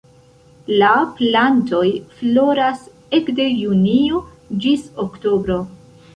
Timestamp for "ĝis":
4.67-4.89